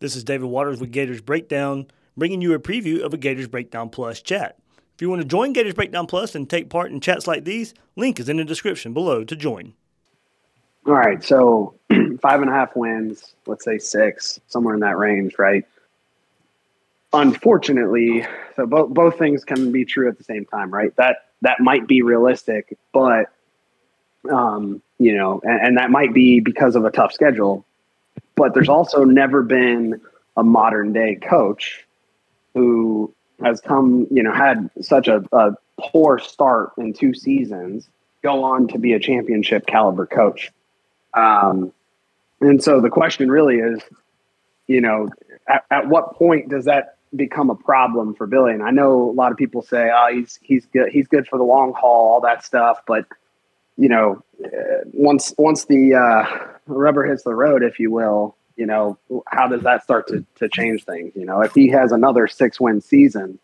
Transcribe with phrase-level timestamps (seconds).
[0.00, 3.88] This is David Waters with Gators Breakdown, bringing you a preview of a Gators Breakdown
[3.88, 4.56] Plus chat.
[4.94, 7.74] If you want to join Gators Breakdown Plus and take part in chats like these,
[7.96, 9.74] link is in the description below to join.
[10.86, 11.74] All right, so
[12.22, 15.64] five and a half wins, let's say six, somewhere in that range, right?
[17.12, 20.94] Unfortunately, so both both things can be true at the same time, right?
[20.94, 23.32] That that might be realistic, but
[24.30, 27.64] um, you know, and, and that might be because of a tough schedule
[28.38, 30.00] but there's also never been
[30.36, 31.84] a modern day coach
[32.54, 37.88] who has come, you know, had such a, a poor start in two seasons,
[38.22, 40.50] go on to be a championship caliber coach.
[41.14, 41.72] Um,
[42.40, 43.80] and so the question really is,
[44.66, 45.08] you know,
[45.48, 48.52] at, at what point does that become a problem for Billy?
[48.52, 50.90] And I know a lot of people say, "Oh, he's he's good.
[50.90, 53.06] He's good for the long haul, all that stuff." But
[53.78, 56.26] you know, uh, once once the uh,
[56.66, 60.48] rubber hits the road, if you will, you know, how does that start to, to
[60.48, 61.12] change things?
[61.14, 63.38] You know, if he has another six win season,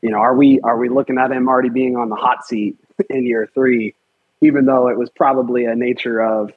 [0.00, 2.76] you know, are we are we looking at him already being on the hot seat
[3.10, 3.94] in year three,
[4.40, 6.52] even though it was probably a nature of,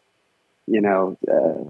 [0.67, 1.70] you know, uh,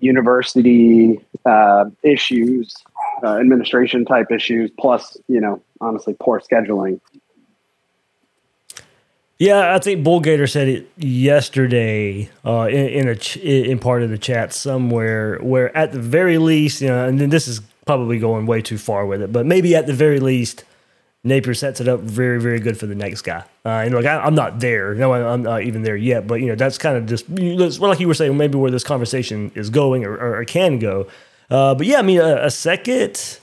[0.00, 2.76] university uh, issues,
[3.22, 7.00] uh, administration type issues, plus, you know, honestly, poor scheduling.
[9.38, 14.08] Yeah, I think Bullgator said it yesterday uh, in, in, a ch- in part of
[14.08, 15.38] the chat somewhere.
[15.42, 18.78] Where at the very least, you know, and then this is probably going way too
[18.78, 20.64] far with it, but maybe at the very least,
[21.22, 23.44] Napier sets it up very, very good for the next guy.
[23.64, 26.26] Uh, and like I, am not there, no, I'm not even there yet.
[26.26, 28.84] But you know, that's kind of just that's like you were saying, maybe where this
[28.84, 31.08] conversation is going or, or, or can go.
[31.50, 33.38] Uh, but yeah, I mean, a, a second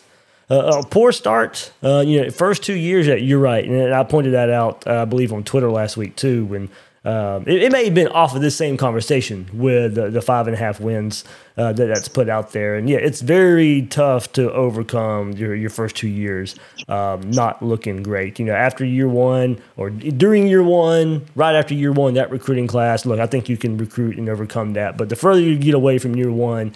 [0.54, 1.72] uh, a poor start.
[1.84, 3.08] Uh, you know, first two years.
[3.08, 4.86] You're right, and I pointed that out.
[4.86, 6.46] Uh, I believe on Twitter last week too.
[6.46, 6.70] When
[7.06, 10.48] um, it, it, may have been off of this same conversation with the, the five
[10.48, 11.26] and a half wins
[11.58, 15.70] uh, that that's put out there, and yeah, it's very tough to overcome your your
[15.70, 16.56] first two years
[16.88, 18.40] um, not looking great.
[18.40, 22.68] You know, after year one or during year one, right after year one, that recruiting
[22.68, 23.06] class.
[23.06, 25.98] Look, I think you can recruit and overcome that, but the further you get away
[25.98, 26.74] from year one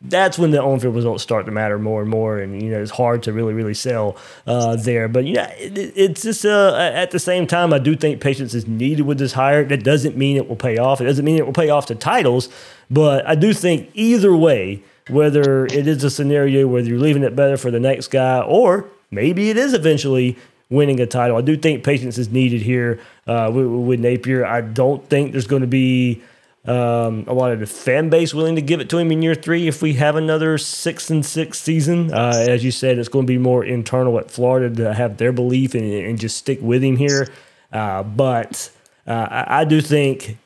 [0.00, 2.92] that's when the on-field results start to matter more and more, and you know it's
[2.92, 5.08] hard to really really sell uh, there.
[5.08, 8.54] But you know it, it's just uh, at the same time, I do think patience
[8.54, 9.64] is needed with this hire.
[9.64, 11.00] That doesn't mean it will pay off.
[11.00, 12.48] It doesn't mean it will pay off to titles,
[12.90, 17.34] but I do think either way, whether it is a scenario where you're leaving it
[17.34, 20.36] better for the next guy or maybe it is eventually
[20.70, 21.36] winning a title.
[21.36, 24.44] I do think patience is needed here uh, with, with Napier.
[24.44, 26.22] I don't think there's going to be
[26.68, 29.34] um, a lot of the fan base willing to give it to him in year
[29.34, 32.12] three if we have another six and six season.
[32.12, 35.32] Uh, as you said, it's going to be more internal at Florida to have their
[35.32, 37.28] belief and, and just stick with him here.
[37.72, 38.70] Uh, but
[39.06, 40.38] uh, I, I, do think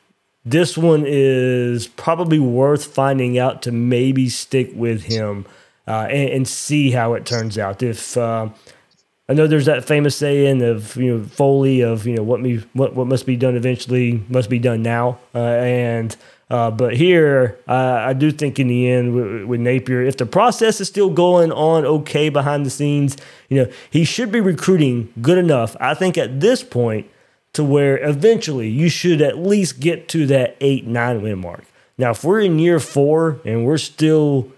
[0.45, 5.45] this one is probably worth finding out to maybe stick with him
[5.87, 7.81] uh, and, and, see how it turns out.
[7.81, 8.49] If uh,
[9.29, 12.57] I know there's that famous saying of you know Foley of you know what me
[12.73, 16.15] what what must be done eventually must be done now, uh, and
[16.49, 20.25] uh, but here uh, I do think in the end with, with, Napier, if the
[20.25, 23.15] process is still going on okay behind the scenes,
[23.47, 25.77] you know he should be recruiting good enough.
[25.79, 27.09] I think at this point
[27.53, 31.63] to where eventually you should at least get to that eight nine win mark.
[31.97, 34.51] Now if we're in year four and we're still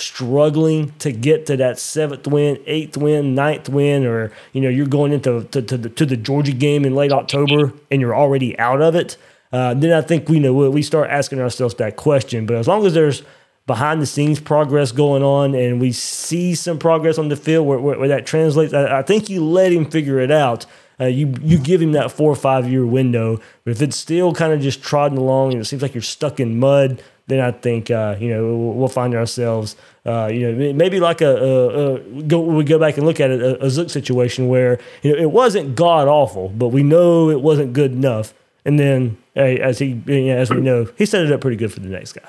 [0.00, 4.86] struggling to get to that seventh win, eighth win, ninth win, or you know you're
[4.86, 8.58] going into to, to, the, to the Georgia game in late October and you're already
[8.58, 9.16] out of it,
[9.52, 12.46] uh, then I think we know we start asking ourselves that question.
[12.46, 13.22] But as long as there's
[13.66, 17.78] behind the scenes progress going on and we see some progress on the field where,
[17.78, 20.66] where, where that translates, I, I, think you let him figure it out.
[21.00, 23.40] Uh, you you give him that four or five year window.
[23.64, 26.40] But if it's still kind of just trodden along and it seems like you're stuck
[26.40, 31.00] in mud, then I think uh, you know we'll find ourselves uh, you know maybe
[31.00, 33.90] like a, a, a, go we go back and look at it a, a Zook
[33.90, 38.34] situation where you know it wasn't god awful, but we know it wasn't good enough,
[38.64, 41.72] and then as he you know, as we know he set it up pretty good
[41.72, 42.28] for the next guy.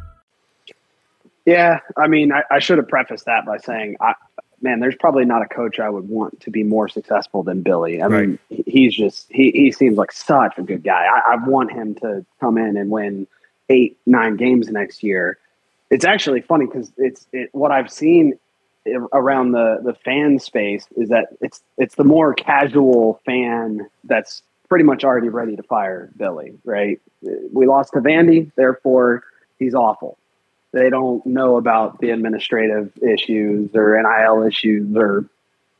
[1.45, 4.13] Yeah, I mean, I, I should have prefaced that by saying, I,
[4.61, 8.01] man, there's probably not a coach I would want to be more successful than Billy.
[8.01, 8.27] I right.
[8.27, 11.05] mean, he's just he he seems like such a good guy.
[11.05, 13.27] I, I want him to come in and win
[13.69, 15.37] eight, nine games next year.
[15.89, 18.37] It's actually funny because it's it, what I've seen
[19.13, 24.85] around the the fan space is that it's it's the more casual fan that's pretty
[24.85, 26.53] much already ready to fire Billy.
[26.63, 26.99] Right?
[27.51, 29.23] We lost to Vandy, therefore
[29.57, 30.17] he's awful
[30.71, 35.25] they don't know about the administrative issues or NIL issues or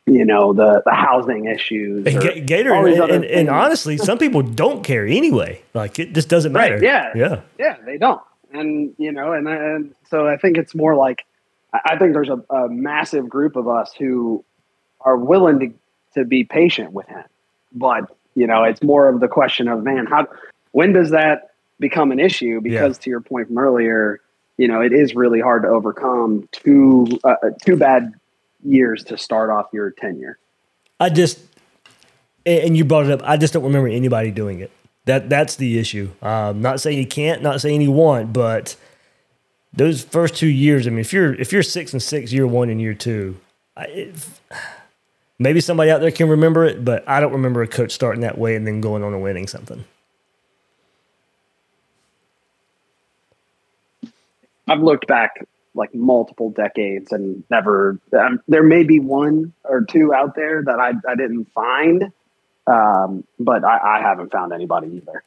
[0.05, 2.05] you know the the housing issues.
[2.05, 5.61] And Gator, and, and, and, honestly, some people don't care anyway.
[5.73, 6.75] Like it just doesn't matter.
[6.75, 7.77] Right, yeah, yeah, yeah.
[7.85, 8.21] They don't,
[8.51, 11.25] and you know, and and so I think it's more like
[11.73, 14.43] I think there's a, a massive group of us who
[15.01, 15.73] are willing to
[16.19, 17.23] to be patient with him,
[17.71, 18.05] but
[18.35, 20.27] you know, it's more of the question of man, how
[20.71, 22.59] when does that become an issue?
[22.59, 23.03] Because yeah.
[23.03, 24.19] to your point from earlier
[24.61, 27.35] you know, it is really hard to overcome two uh,
[27.65, 28.13] two bad
[28.63, 30.37] years to start off your tenure.
[30.99, 31.39] I just
[32.45, 33.21] and you brought it up.
[33.27, 34.69] I just don't remember anybody doing it.
[35.05, 36.11] That that's the issue.
[36.21, 38.75] Um, not saying you can't, not saying you want, but
[39.73, 40.85] those first two years.
[40.85, 43.37] I mean, if you're if you're six and six, year one and year two,
[43.75, 44.11] I,
[45.39, 48.37] maybe somebody out there can remember it, but I don't remember a coach starting that
[48.37, 49.85] way and then going on and winning something.
[54.71, 57.99] I've looked back like multiple decades and never.
[58.17, 62.11] Um, there may be one or two out there that I I didn't find,
[62.67, 65.23] um, but I, I haven't found anybody either.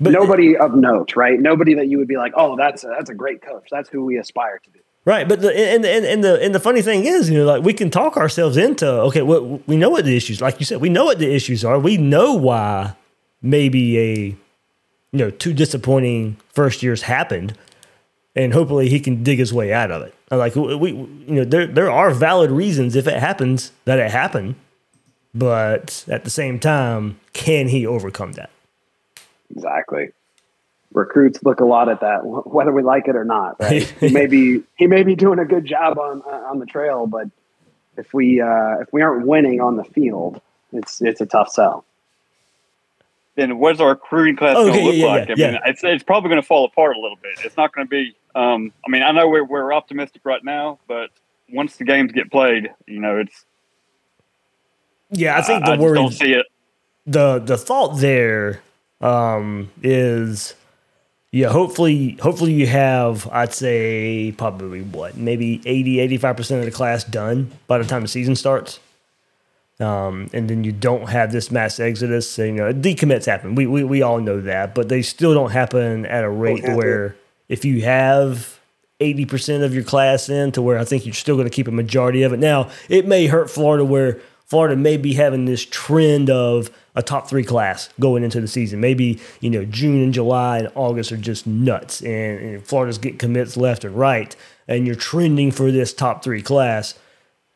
[0.00, 1.38] But nobody of note, right?
[1.38, 3.68] Nobody that you would be like, oh, that's a, that's a great coach.
[3.70, 4.80] That's who we aspire to be.
[5.04, 7.62] Right, but the and, and and the and the funny thing is, you know, like
[7.62, 10.88] we can talk ourselves into okay, we know what the issues, like you said, we
[10.88, 11.78] know what the issues are.
[11.78, 12.96] We know why
[13.40, 14.36] maybe a you
[15.12, 17.56] know two disappointing first years happened
[18.36, 20.14] and hopefully he can dig his way out of it.
[20.30, 24.54] Like we, you know, there there are valid reasons if it happens that it happened,
[25.34, 28.50] but at the same time, can he overcome that?
[29.50, 30.10] Exactly.
[30.92, 33.56] Recruits look a lot at that, whether we like it or not.
[33.60, 33.82] Right?
[34.00, 37.28] he may be he may be doing a good job on on the trail, but
[37.96, 40.40] if we uh, if we aren't winning on the field,
[40.72, 41.86] it's it's a tough sell
[43.36, 45.28] then what's our recruiting class okay, going to look yeah, like?
[45.36, 47.32] Yeah, I mean, it's, it's probably going to fall apart a little bit.
[47.44, 48.16] It's not going to be.
[48.36, 51.08] Um, I mean, I know we're we're optimistic right now, but
[51.50, 53.46] once the games get played, you know, it's.
[55.10, 55.94] Yeah, I think the I, word.
[55.94, 56.46] Don't see it.
[57.06, 58.60] The the thought there
[59.00, 60.54] um, is,
[61.30, 61.48] yeah.
[61.48, 63.26] Hopefully, hopefully you have.
[63.32, 68.02] I'd say probably what maybe 80 85 percent of the class done by the time
[68.02, 68.80] the season starts.
[69.80, 72.36] Um, and then you don't have this mass exodus.
[72.38, 73.54] you know, decommits happen.
[73.54, 77.16] We, we we all know that, but they still don't happen at a rate where
[77.48, 78.60] if you have
[79.00, 81.68] eighty percent of your class in, to where I think you're still going to keep
[81.68, 82.38] a majority of it.
[82.38, 87.28] Now, it may hurt Florida where Florida may be having this trend of a top
[87.28, 88.80] three class going into the season.
[88.80, 93.18] Maybe you know June and July and August are just nuts, and, and Florida's getting
[93.18, 94.34] commits left and right,
[94.68, 96.94] and you're trending for this top three class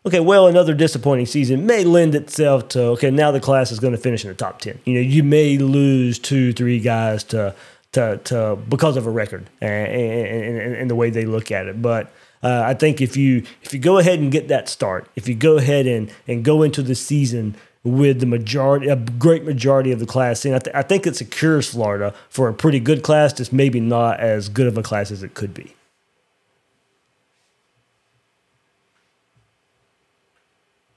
[0.06, 3.92] okay, well, another disappointing season may lend itself to, okay, now the class is going
[3.92, 4.80] to finish in the top 10.
[4.84, 7.54] You know, you may lose two, three guys to,
[7.92, 11.82] to, to because of a record and, and, and the way they look at it.
[11.82, 15.28] But uh, I think if you if you go ahead and get that start, if
[15.28, 19.90] you go ahead and, and go into the season with the majority, a great majority
[19.90, 23.02] of the class in, I, th- I think it secures Florida for a pretty good
[23.02, 25.74] class, just maybe not as good of a class as it could be.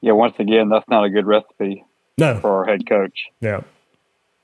[0.03, 1.85] yeah, once again, that's not a good recipe
[2.17, 2.37] no.
[2.41, 3.27] for our head coach.
[3.39, 3.61] Yeah.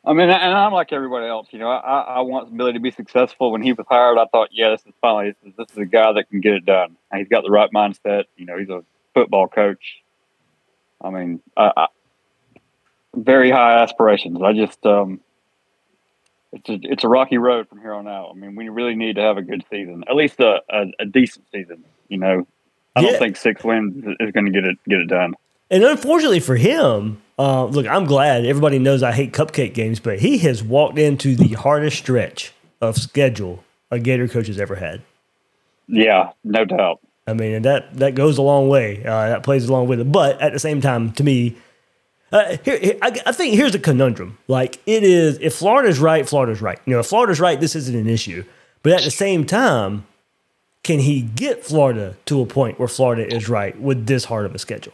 [0.05, 1.47] I mean, and I'm like everybody else.
[1.51, 3.51] You know, I, I want Billy to be successful.
[3.51, 5.85] When he was hired, I thought, yeah, this is finally this is, this is a
[5.85, 6.95] guy that can get it done.
[7.11, 8.23] And he's got the right mindset.
[8.37, 10.01] You know, he's a football coach.
[11.01, 11.87] I mean, I, I,
[13.15, 14.41] very high aspirations.
[14.41, 15.19] I just, um,
[16.53, 18.31] it's a it's a rocky road from here on out.
[18.31, 21.05] I mean, we really need to have a good season, at least a, a, a
[21.05, 21.83] decent season.
[22.07, 22.47] You know,
[22.95, 23.09] I Yeah.
[23.11, 25.35] don't think six wins is going to get it get it done.
[25.71, 30.19] And unfortunately for him, uh, look, I'm glad everybody knows I hate cupcake games, but
[30.19, 35.01] he has walked into the hardest stretch of schedule a Gator coach has ever had.
[35.87, 36.99] Yeah, no doubt.
[37.25, 39.03] I mean, and that that goes a long way.
[39.03, 40.11] Uh, that plays along with it.
[40.11, 41.57] But at the same time, to me,
[42.31, 44.37] uh, here, here- I, I think here's a conundrum.
[44.47, 46.79] Like it is, if Florida's right, Florida's right.
[46.85, 48.43] You know, if Florida's right, this isn't an issue.
[48.83, 50.05] But at the same time,
[50.83, 54.55] can he get Florida to a point where Florida is right with this hard of
[54.55, 54.93] a schedule?